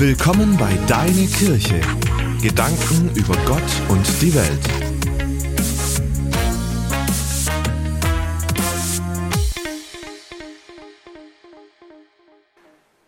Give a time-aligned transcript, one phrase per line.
[0.00, 1.80] Willkommen bei Deine Kirche.
[2.40, 4.60] Gedanken über Gott und die Welt.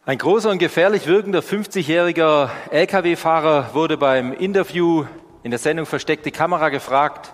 [0.04, 5.04] Ein großer und gefährlich wirkender 50-jähriger Lkw-Fahrer wurde beim Interview
[5.44, 7.32] in der Sendung Versteckte Kamera gefragt,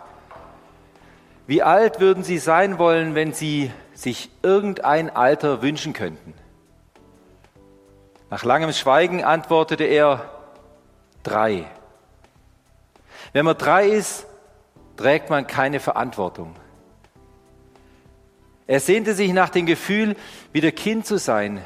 [1.46, 6.34] wie alt würden Sie sein wollen, wenn Sie sich irgendein Alter wünschen könnten?
[8.30, 10.29] Nach langem Schweigen antwortete er,
[11.23, 11.67] drei.
[13.33, 14.27] Wenn man drei ist,
[14.97, 16.55] trägt man keine Verantwortung.
[18.67, 20.17] Er sehnte sich nach dem Gefühl,
[20.53, 21.65] wieder Kind zu sein,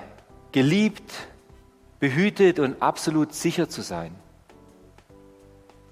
[0.53, 1.13] geliebt,
[1.99, 4.15] behütet und absolut sicher zu sein.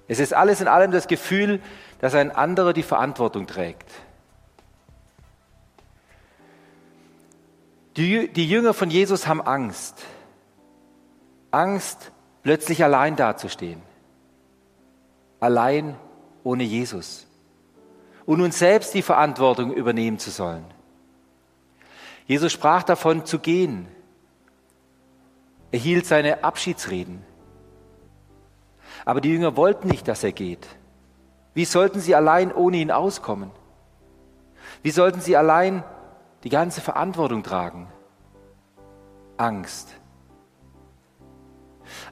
[0.07, 1.61] Es ist alles in allem das Gefühl,
[1.99, 3.89] dass ein anderer die Verantwortung trägt.
[7.95, 10.05] Die, Jünger von Jesus haben Angst.
[11.51, 12.11] Angst,
[12.43, 13.81] plötzlich allein dazustehen.
[15.39, 15.95] Allein
[16.43, 17.27] ohne Jesus.
[18.25, 20.65] Und nun selbst die Verantwortung übernehmen zu sollen.
[22.27, 23.87] Jesus sprach davon zu gehen.
[25.71, 27.23] Er hielt seine Abschiedsreden.
[29.05, 30.67] Aber die Jünger wollten nicht, dass er geht.
[31.53, 33.51] Wie sollten sie allein ohne ihn auskommen?
[34.83, 35.83] Wie sollten sie allein
[36.43, 37.87] die ganze Verantwortung tragen?
[39.37, 39.98] Angst.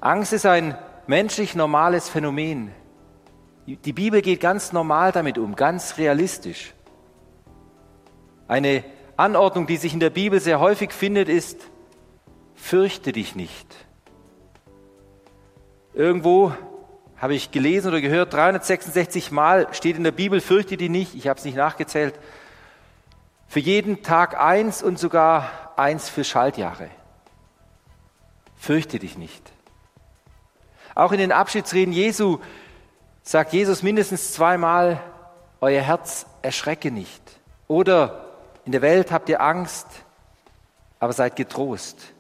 [0.02, 2.72] Angst ist ein menschlich normales Phänomen.
[3.66, 6.74] Die Bibel geht ganz normal damit um, ganz realistisch.
[8.48, 8.84] Eine
[9.18, 11.60] Anordnung, die sich in der Bibel sehr häufig findet, ist,
[12.56, 13.76] fürchte dich nicht.
[15.94, 16.54] Irgendwo
[17.18, 21.28] habe ich gelesen oder gehört, 366 Mal steht in der Bibel, fürchte dich nicht, ich
[21.28, 22.14] habe es nicht nachgezählt,
[23.48, 26.90] für jeden Tag eins und sogar eins für Schaltjahre.
[28.56, 29.52] Fürchte dich nicht.
[30.98, 32.40] Auch in den Abschiedsreden Jesu
[33.22, 35.00] sagt Jesus mindestens zweimal,
[35.62, 37.22] euer Herz erschrecke nicht.
[37.68, 38.26] Oder
[38.66, 39.86] in der Welt habt ihr Angst,
[41.00, 42.16] aber seid getrost.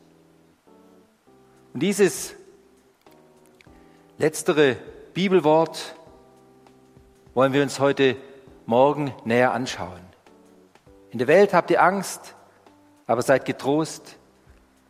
[1.73, 2.35] Und dieses
[4.19, 4.77] letztere
[5.15, 5.95] Bibelwort
[7.33, 8.15] wollen wir uns heute
[8.67, 10.01] Morgen näher anschauen.
[11.09, 12.35] In der Welt habt ihr Angst,
[13.07, 14.17] aber seid getrost.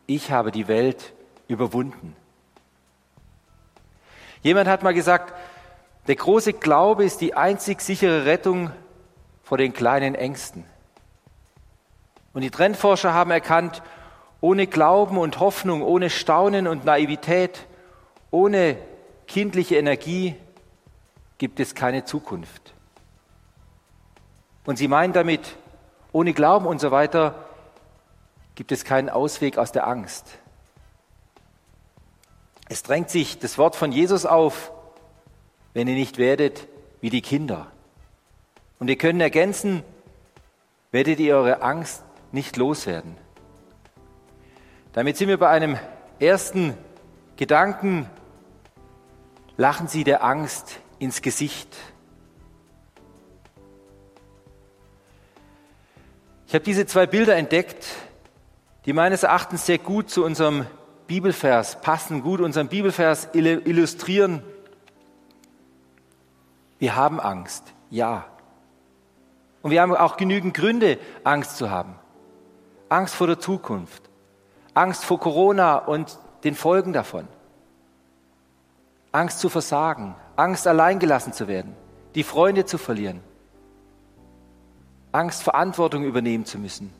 [0.07, 1.13] Ich habe die Welt
[1.47, 2.17] überwunden.
[4.41, 5.33] Jemand hat mal gesagt,
[6.07, 8.71] der große Glaube ist die einzig sichere Rettung
[9.43, 10.63] vor den kleinen Ängsten.
[12.33, 13.81] Und die Trendforscher haben erkannt,
[14.41, 17.65] ohne Glauben und Hoffnung, ohne Staunen und Naivität,
[18.31, 18.77] ohne
[19.25, 20.35] kindliche Energie
[21.37, 22.73] gibt es keine Zukunft.
[24.65, 25.55] Und sie meinen damit,
[26.11, 27.35] ohne Glauben und so weiter
[28.55, 30.39] gibt es keinen Ausweg aus der Angst.
[32.69, 34.71] Es drängt sich das Wort von Jesus auf,
[35.73, 36.67] wenn ihr nicht werdet
[37.01, 37.67] wie die Kinder.
[38.79, 39.83] Und wir können ergänzen,
[40.91, 43.15] werdet ihr eure Angst nicht loswerden.
[44.93, 45.77] Damit sind wir bei einem
[46.19, 46.75] ersten
[47.35, 48.09] Gedanken.
[49.55, 51.75] Lachen Sie der Angst ins Gesicht.
[56.47, 57.85] Ich habe diese zwei Bilder entdeckt,
[58.85, 60.65] die meines Erachtens sehr gut zu unserem
[61.07, 62.41] Bibelvers passen, gut.
[62.41, 64.43] Unseren Bibelvers illustrieren.
[66.79, 68.25] Wir haben Angst, ja.
[69.61, 71.95] Und wir haben auch genügend Gründe, Angst zu haben.
[72.89, 74.03] Angst vor der Zukunft,
[74.73, 77.27] Angst vor Corona und den Folgen davon,
[79.11, 81.75] Angst zu versagen, Angst alleingelassen zu werden,
[82.15, 83.21] die Freunde zu verlieren,
[85.11, 86.93] Angst Verantwortung übernehmen zu müssen,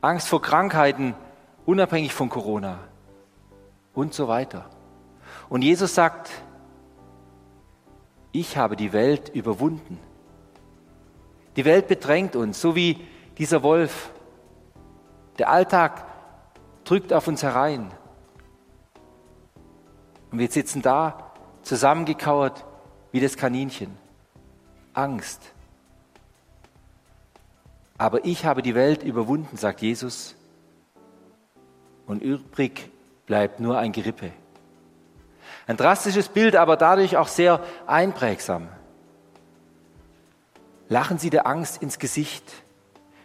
[0.00, 1.14] Angst vor Krankheiten,
[1.66, 2.78] unabhängig von Corona
[3.92, 4.70] und so weiter.
[5.48, 6.30] Und Jesus sagt,
[8.32, 9.98] ich habe die Welt überwunden.
[11.56, 12.98] Die Welt bedrängt uns, so wie
[13.38, 14.10] dieser Wolf.
[15.38, 16.06] Der Alltag
[16.84, 17.90] drückt auf uns herein.
[20.30, 21.32] Und wir sitzen da,
[21.62, 22.64] zusammengekauert
[23.10, 23.96] wie das Kaninchen.
[24.92, 25.42] Angst.
[27.98, 30.35] Aber ich habe die Welt überwunden, sagt Jesus
[32.06, 32.90] und übrig
[33.26, 34.32] bleibt nur ein Gerippe.
[35.66, 38.68] Ein drastisches Bild, aber dadurch auch sehr einprägsam.
[40.88, 42.44] Lachen Sie der Angst ins Gesicht.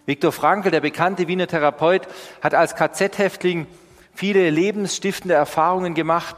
[0.07, 2.07] Viktor Frankl, der bekannte Wiener Therapeut,
[2.41, 3.67] hat als KZ-Häftling
[4.13, 6.35] viele lebensstiftende Erfahrungen gemacht.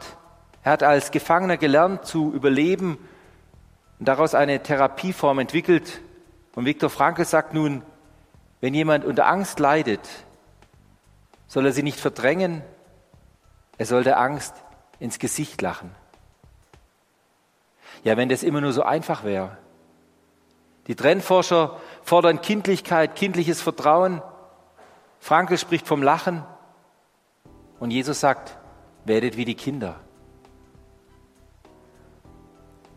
[0.62, 2.98] Er hat als Gefangener gelernt zu überleben
[3.98, 6.00] und daraus eine Therapieform entwickelt.
[6.54, 7.82] Und Viktor Frankl sagt nun,
[8.60, 10.00] wenn jemand unter Angst leidet,
[11.54, 12.62] soll er sie nicht verdrängen,
[13.78, 14.54] Er soll der Angst
[14.98, 15.92] ins Gesicht lachen.
[18.02, 19.56] Ja, wenn das immer nur so einfach wäre.
[20.88, 24.20] Die Trendforscher fordern Kindlichkeit, kindliches Vertrauen.
[25.20, 26.44] Frankel spricht vom Lachen.
[27.78, 28.58] Und Jesus sagt,
[29.04, 30.00] werdet wie die Kinder.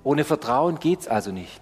[0.04, 1.62] Ohne Vertrauen geht's also nicht.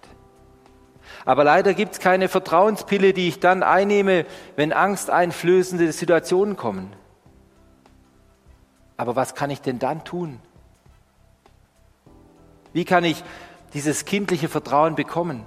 [1.25, 4.25] Aber leider gibt's keine Vertrauenspille, die ich dann einnehme,
[4.55, 6.93] wenn angsteinflößende Situationen kommen.
[8.95, 10.39] Aber was kann ich denn dann tun?
[12.73, 13.23] Wie kann ich
[13.73, 15.43] dieses kindliche Vertrauen bekommen?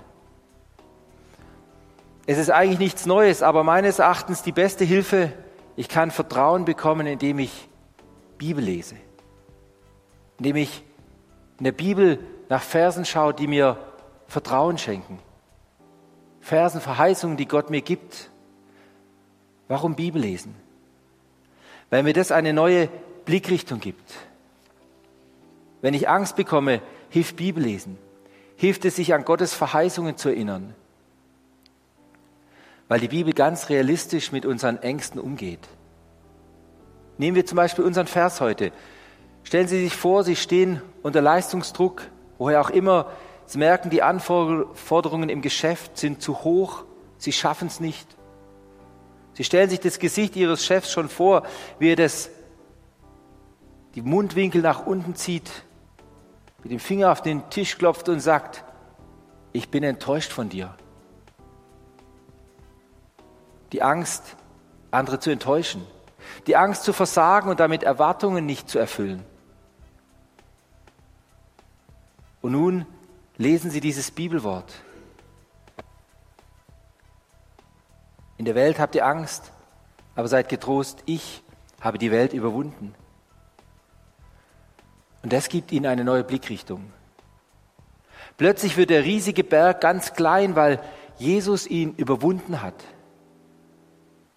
[2.27, 5.33] Es ist eigentlich nichts Neues, aber meines Erachtens die beste Hilfe,
[5.77, 7.69] ich kann Vertrauen bekommen, indem ich
[8.37, 8.97] Bibel lese,
[10.39, 10.83] indem ich
[11.59, 13.79] in der Bibel nach Versen schaue, die mir
[14.27, 15.21] Vertrauen schenken.
[16.49, 18.31] Versen, Verheißungen, die Gott mir gibt.
[19.69, 20.55] Warum Bibel lesen?
[21.91, 22.89] Weil mir das eine neue
[23.27, 24.15] Blickrichtung gibt.
[25.83, 26.81] Wenn ich Angst bekomme,
[27.11, 27.99] hilft Bibellesen.
[28.57, 30.75] Hilft es, sich an Gottes Verheißungen zu erinnern.
[32.89, 35.69] Weil die Bibel ganz realistisch mit unseren Ängsten umgeht.
[37.19, 38.73] Nehmen wir zum Beispiel unseren Vers heute.
[39.45, 42.05] Stellen Sie sich vor, Sie stehen unter Leistungsdruck,
[42.39, 43.13] woher auch immer.
[43.49, 46.85] Sie merken, die Anforderungen im Geschäft sind zu hoch.
[47.17, 48.07] Sie schaffen es nicht.
[49.33, 51.45] Sie stellen sich das Gesicht Ihres Chefs schon vor,
[51.79, 52.29] wie er das
[53.95, 55.51] die Mundwinkel nach unten zieht,
[56.63, 58.65] mit dem Finger auf den Tisch klopft und sagt,
[59.55, 60.75] ich bin enttäuscht von dir.
[63.73, 64.37] Die Angst,
[64.91, 65.87] andere zu enttäuschen.
[66.47, 69.25] Die Angst zu versagen und damit Erwartungen nicht zu erfüllen.
[72.43, 72.85] Und nun
[73.39, 74.75] lesen Sie dieses Bibelwort.
[78.37, 79.53] In der Welt habt ihr Angst,
[80.15, 81.43] aber seid getrost, ich
[81.81, 82.95] habe die Welt überwunden.
[85.23, 86.93] Und das gibt ihnen eine neue Blickrichtung.
[88.37, 90.81] Plötzlich wird der riesige Berg ganz klein, weil
[91.17, 92.85] Jesus ihn überwunden hat.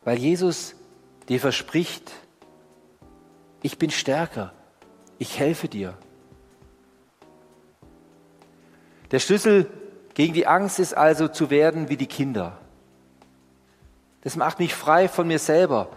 [0.03, 0.75] Weil Jesus
[1.30, 2.12] dir verspricht,
[3.62, 4.53] ich bin stärker,
[5.19, 5.98] ich helfe dir.
[9.12, 9.69] Der Schlüssel
[10.13, 12.58] gegen die Angst ist also zu werden wie die Kinder.
[14.22, 15.90] Das macht mich frei von mir selber.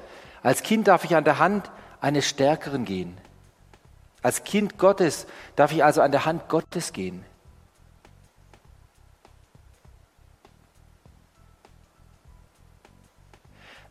[0.42, 1.70] Als Kind darf ich an der Hand
[2.00, 3.16] eines Stärkeren gehen.
[4.22, 5.26] Als Kind Gottes
[5.56, 7.24] darf ich also an der Hand Gottes gehen.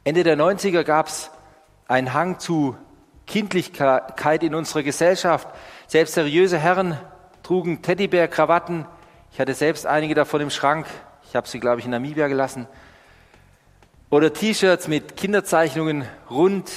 [0.04, 1.32] Ende der 90er gab es
[1.88, 2.76] einen Hang zu
[3.26, 5.48] Kindlichkeit in unserer Gesellschaft.
[5.88, 7.00] Selbst seriöse Herren
[7.42, 8.86] trugen Teddybär-Krawatten.
[9.34, 10.86] Ich hatte selbst einige davon im Schrank.
[11.28, 12.68] Ich habe sie, glaube ich, in Namibia gelassen.
[14.12, 16.70] Oder T-Shirts mit Kinderzeichnungen, rund,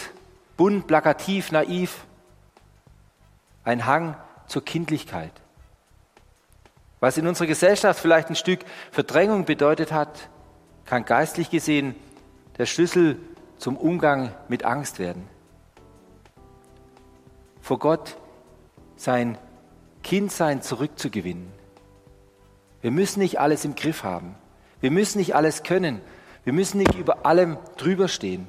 [0.56, 2.06] bunt, plakativ, naiv
[3.62, 4.16] ein Hang
[4.46, 5.32] zur Kindlichkeit.
[6.98, 8.60] Was in unserer Gesellschaft vielleicht ein Stück
[8.90, 10.30] Verdrängung bedeutet hat,
[10.86, 11.94] kann geistlich gesehen
[12.56, 13.18] der Schlüssel
[13.58, 15.28] zum Umgang mit Angst werden.
[17.60, 18.16] Vor Gott
[18.96, 19.36] sein
[20.02, 21.55] Kindsein zurückzugewinnen.
[22.86, 24.36] Wir müssen nicht alles im Griff haben.
[24.80, 26.00] Wir müssen nicht alles können.
[26.44, 28.46] Wir müssen nicht über allem drüber stehen.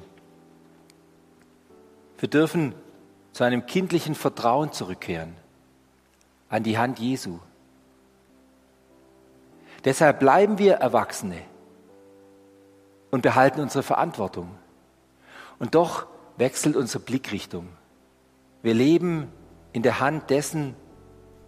[2.18, 2.72] Wir dürfen
[3.32, 5.34] zu einem kindlichen Vertrauen zurückkehren
[6.48, 7.40] an die Hand Jesu.
[9.84, 11.42] Deshalb bleiben wir Erwachsene
[13.10, 14.50] und behalten unsere Verantwortung.
[15.58, 17.66] Und doch wechselt unsere Blickrichtung.
[18.62, 19.32] Wir leben
[19.72, 20.76] in der Hand dessen,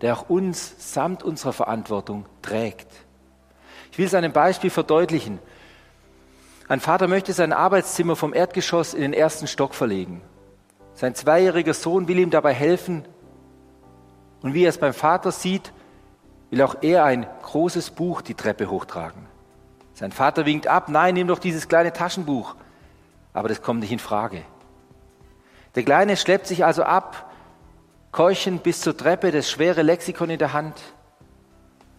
[0.01, 2.89] der auch uns samt unserer Verantwortung trägt.
[3.93, 5.39] Ich will es an einem Beispiel verdeutlichen.
[6.69, 10.23] Ein Vater möchte sein Arbeitszimmer vom Erdgeschoss in den ersten Stock verlegen.
[10.95, 13.05] Sein zweijähriger Sohn will ihm dabei helfen.
[14.43, 15.73] Und wie er es beim Vater sieht,
[16.51, 19.27] will auch er ein großes Buch die Treppe hochtragen.
[19.95, 22.55] Sein Vater winkt ab, nein, nimm doch dieses kleine Taschenbuch.
[23.33, 24.43] Aber das kommt nicht in Frage.
[25.75, 27.30] Der Kleine schleppt sich also ab,
[28.13, 30.81] keuchend bis zur Treppe, das schwere Lexikon in der Hand.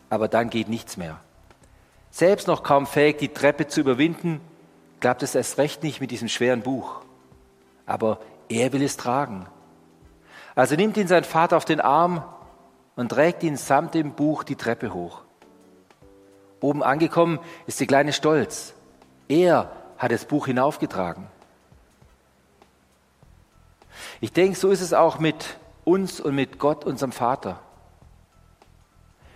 [0.10, 1.20] Aber dann geht nichts mehr.
[2.10, 4.41] Selbst noch kaum fähig, die Treppe zu überwinden,
[5.00, 7.01] klappt es erst recht nicht mit diesem schweren Buch.
[7.86, 9.48] Aber er will es tragen.
[10.56, 12.24] Also nimmt ihn sein Vater auf den Arm
[12.96, 15.22] und trägt ihn samt dem Buch die Treppe hoch.
[16.60, 18.74] Oben angekommen ist der Kleine stolz.
[19.27, 21.27] Er hat das Buch hinaufgetragen.
[24.20, 25.58] Ich denke, so ist es auch mit
[25.91, 27.60] uns und mit Gott, unserem Vater.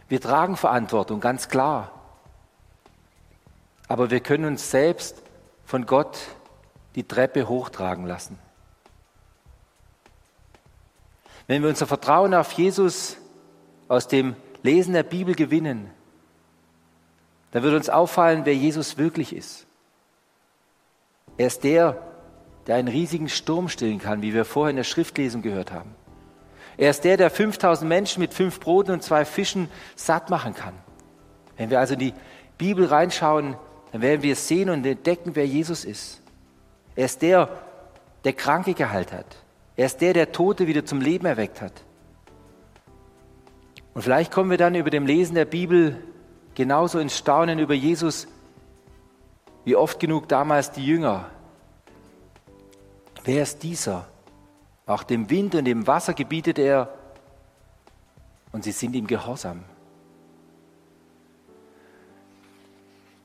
[0.07, 1.91] Wir tragen Verantwortung, ganz klar.
[3.88, 5.21] Aber wir können uns selbst
[5.65, 6.17] von Gott
[6.95, 8.39] die Treppe hochtragen lassen.
[11.47, 13.17] Wenn wir unser Vertrauen auf Jesus
[13.88, 15.91] aus dem Lesen der Bibel gewinnen,
[17.51, 19.67] dann wird uns auffallen, wer Jesus wirklich ist.
[21.38, 22.01] Er ist der,
[22.65, 25.93] der einen riesigen Sturm stillen kann, wie wir vorher in der Schriftlesung gehört haben.
[26.77, 30.74] Er ist der, der 5000 Menschen mit fünf Broten und zwei Fischen satt machen kann.
[31.58, 32.13] Wenn wir also in die
[32.58, 33.55] Bibel reinschauen,
[33.91, 36.22] dann werden wir sehen und entdecken, wer Jesus ist.
[36.96, 37.50] Er ist der,
[38.24, 39.25] der Kranke geheilt hat.
[39.75, 41.74] Er ist der, der Tote wieder zum Leben erweckt hat.
[43.94, 45.98] Und vielleicht kommen wir dann über dem Lesen der Bibel
[46.55, 48.27] genauso ins Staunen über Jesus,
[49.63, 51.29] wie oft genug damals die Jünger.
[53.24, 54.08] Wer ist dieser?
[54.86, 56.94] Auch dem Wind und dem Wasser gebietet er
[58.51, 59.63] und sie sind ihm gehorsam.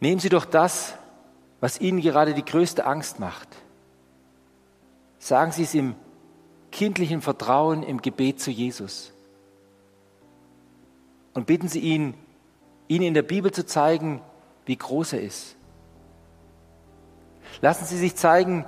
[0.00, 0.94] Nehmen Sie doch das,
[1.60, 3.48] was Ihnen gerade die größte Angst macht.
[5.18, 5.94] Sagen Sie es im
[6.72, 9.12] kindlichen Vertrauen im Gebet zu Jesus.
[11.34, 12.14] Und bitten Sie ihn,
[12.88, 14.22] Ihnen in der Bibel zu zeigen,
[14.64, 15.54] wie groß er ist.
[17.60, 18.64] Lassen Sie sich zeigen,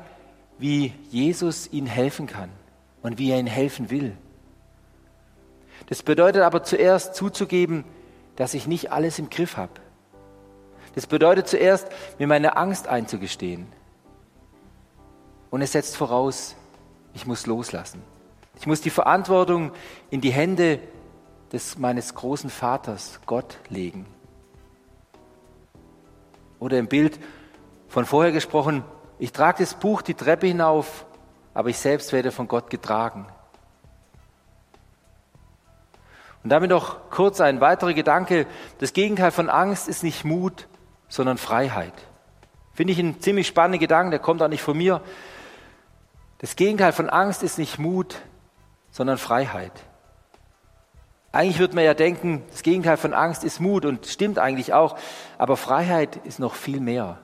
[0.58, 2.50] wie Jesus Ihnen helfen kann
[3.02, 4.16] und wie er Ihnen helfen will.
[5.86, 7.84] Das bedeutet aber zuerst zuzugeben,
[8.36, 9.72] dass ich nicht alles im Griff habe.
[10.94, 13.66] Das bedeutet zuerst, mir meine Angst einzugestehen.
[15.50, 16.56] Und es setzt voraus,
[17.14, 18.02] ich muss loslassen.
[18.58, 19.72] Ich muss die Verantwortung
[20.10, 20.78] in die Hände
[21.52, 24.06] des meines großen Vaters, Gott, legen.
[26.58, 27.18] Oder im Bild
[27.88, 28.84] von vorher gesprochen,
[29.18, 31.06] ich trage das Buch die Treppe hinauf,
[31.54, 33.26] aber ich selbst werde von Gott getragen.
[36.42, 38.46] Und damit noch kurz ein weiterer Gedanke.
[38.78, 40.66] Das Gegenteil von Angst ist nicht Mut,
[41.08, 41.94] sondern Freiheit.
[42.74, 45.02] Finde ich einen ziemlich spannenden Gedanken, der kommt auch nicht von mir.
[46.38, 48.22] Das Gegenteil von Angst ist nicht Mut,
[48.90, 49.72] sondern Freiheit.
[51.30, 54.98] Eigentlich würde man ja denken, das Gegenteil von Angst ist Mut und stimmt eigentlich auch,
[55.38, 57.18] aber Freiheit ist noch viel mehr.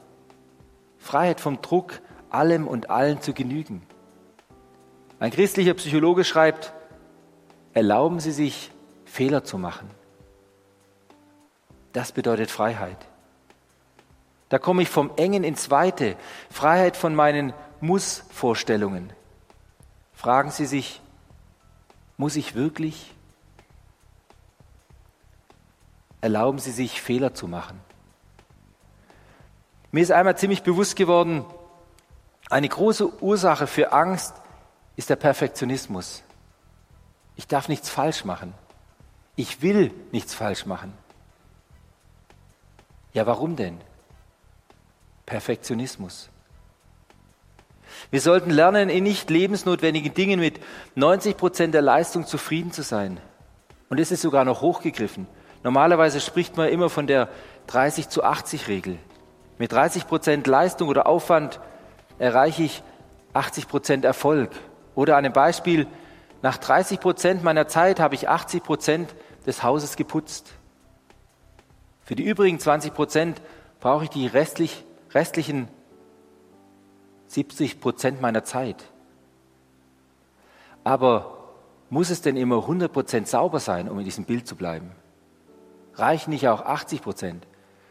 [0.99, 3.82] Freiheit vom Druck, allem und allen zu genügen.
[5.21, 6.73] Ein christlicher Psychologe schreibt,
[7.75, 8.71] erlauben Sie sich,
[9.05, 9.91] Fehler zu machen.
[11.93, 12.99] Das bedeutet Freiheit.
[14.49, 16.17] Da komme ich vom Engen ins Weite,
[16.51, 19.13] Freiheit von meinen Muss-Vorstellungen.
[20.15, 21.01] Fragen Sie sich,
[22.17, 23.15] muss ich wirklich?
[26.21, 27.81] Erlauben Sie sich, Fehler zu machen.
[29.91, 31.45] Mir ist einmal ziemlich bewusst geworden,
[32.51, 34.35] eine große Ursache für Angst
[34.99, 36.25] ist der Perfektionismus.
[37.37, 38.52] Ich darf nichts falsch machen.
[39.37, 40.93] Ich will nichts falsch machen.
[43.12, 43.78] Ja, warum denn?
[45.25, 46.31] Perfektionismus.
[48.11, 50.59] Wir sollten lernen, in nicht lebensnotwendigen Dingen mit
[50.97, 53.21] 90 Prozent der Leistung zufrieden zu sein.
[53.88, 55.28] Und es ist sogar noch hochgegriffen.
[55.62, 57.28] Normalerweise spricht man immer von der
[57.69, 58.99] 30 zu 80 Regel.
[59.59, 61.61] Mit 30 Prozent Leistung oder Aufwand
[62.19, 62.83] erreiche ich
[63.33, 64.50] 80 Prozent Erfolg.
[64.99, 65.87] Oder an einem Beispiel,
[66.43, 69.14] nach 30 Prozent meiner Zeit habe ich 80 Prozent
[69.47, 70.52] des Hauses geputzt.
[72.02, 73.40] Für die übrigen 20 Prozent
[73.78, 75.69] brauche ich die restlich, restlichen
[77.28, 78.87] 70 Prozent meiner Zeit.
[80.83, 81.45] Aber
[81.90, 84.90] muss es denn immer 100 Prozent sauber sein, um in diesem Bild zu bleiben?
[85.95, 87.47] Reichen nicht auch 80 Prozent?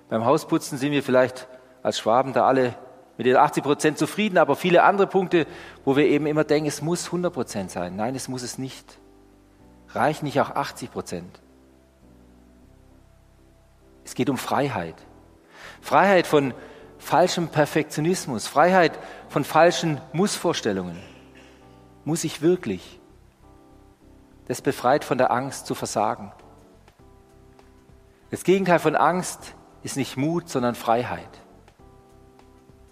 [0.10, 1.48] Beim Hausputzen sind wir vielleicht
[1.84, 2.76] als Schwaben da alle
[3.18, 5.48] mit den 80 Prozent zufrieden, aber viele andere Punkte,
[5.84, 7.96] wo wir eben immer denken, es muss 100 Prozent sein.
[7.96, 9.00] Nein, es muss es nicht.
[9.90, 11.42] Reichen nicht auch 80 Prozent?
[14.06, 14.96] Es geht um Freiheit.
[15.82, 16.54] Freiheit von
[16.98, 18.98] falschem Perfektionismus, Freiheit
[19.30, 20.98] von falschen Mussvorstellungen.
[22.06, 23.00] Muss ich wirklich?
[24.48, 26.32] Das befreit von der Angst zu versagen.
[28.30, 31.30] Das Gegenteil von Angst ist nicht Mut, sondern Freiheit.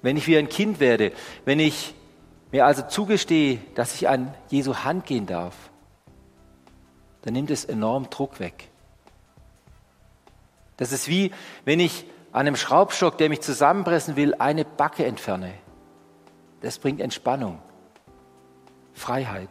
[0.06, 1.14] Wenn ich wie ein Kind werde,
[1.46, 1.96] wenn ich
[2.52, 5.56] mir also zugestehe, dass ich an Jesu Hand gehen darf,
[7.24, 8.70] dann nimmt es enorm Druck weg.
[10.78, 11.32] Das ist wie,
[11.64, 15.56] wenn ich an einem Schraubstock, der mich zusammenpressen will, eine Backe entferne.
[16.62, 17.58] Das bringt Entspannung,
[18.94, 19.50] Freiheit.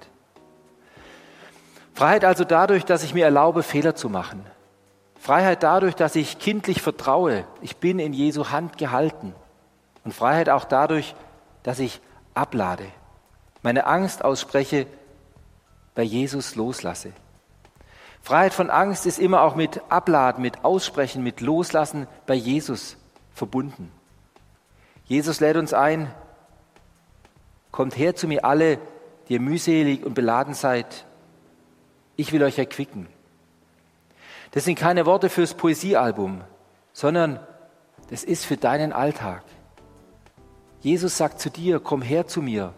[1.94, 4.46] Freiheit also dadurch, dass ich mir erlaube, Fehler zu machen.
[5.18, 9.34] Freiheit dadurch, dass ich kindlich vertraue, ich bin in Jesu Hand gehalten.
[10.04, 11.14] Und Freiheit auch dadurch,
[11.62, 12.00] dass ich
[12.34, 12.86] ablade,
[13.62, 14.86] meine Angst ausspreche,
[15.94, 17.12] bei Jesus loslasse.
[18.20, 22.96] Freiheit von Angst ist immer auch mit Abladen, mit Aussprechen, mit Loslassen bei Jesus
[23.32, 23.92] verbunden.
[25.04, 26.10] Jesus lädt uns ein,
[27.70, 28.78] kommt her zu mir alle,
[29.28, 31.06] die ihr mühselig und beladen seid,
[32.16, 33.08] Ich will euch erquicken.
[34.52, 36.42] Das sind keine Worte fürs Poesiealbum,
[36.92, 37.40] sondern
[38.10, 39.42] das ist für deinen Alltag.
[40.84, 42.74] Jesus sagt zu dir, komm her zu mir,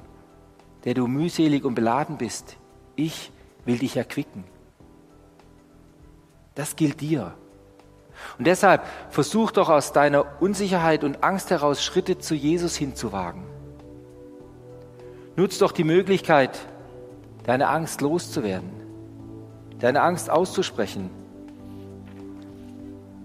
[0.84, 2.56] der du mühselig und beladen bist.
[2.94, 3.32] Ich
[3.64, 4.44] will dich erquicken.
[6.54, 7.34] Das gilt dir.
[8.38, 13.42] Und deshalb versuch doch aus deiner Unsicherheit und Angst heraus Schritte zu Jesus hinzuwagen.
[15.34, 16.60] Nutz doch die Möglichkeit,
[17.42, 18.70] deine Angst loszuwerden,
[19.80, 21.10] deine Angst auszusprechen.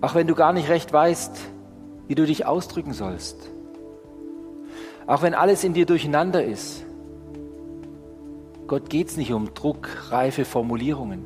[0.01, 1.39] Auch wenn du gar nicht recht weißt,
[2.07, 3.51] wie du dich ausdrücken sollst.
[5.07, 6.85] Auch wenn alles in dir durcheinander ist.
[8.67, 11.25] Gott geht es nicht um druckreife Formulierungen.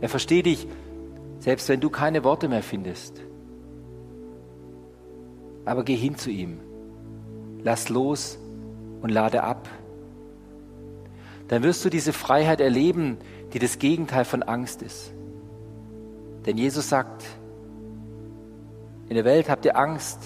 [0.00, 0.66] Er versteht dich,
[1.38, 3.22] selbst wenn du keine Worte mehr findest.
[5.64, 6.60] Aber geh hin zu ihm.
[7.62, 8.38] Lass los
[9.02, 9.68] und lade ab.
[11.48, 13.18] Dann wirst du diese Freiheit erleben,
[13.52, 15.12] die das Gegenteil von Angst ist.
[16.44, 17.24] Denn Jesus sagt,
[19.08, 20.20] in der Welt habt ihr Angst,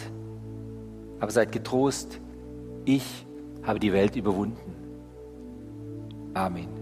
[1.21, 2.21] aber seid getrost,
[2.85, 3.27] ich
[3.63, 4.75] habe die Welt überwunden.
[6.35, 6.78] Amen.